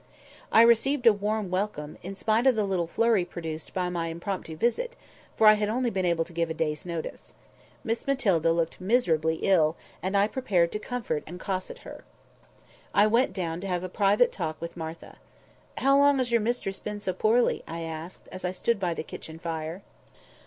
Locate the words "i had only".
5.45-5.91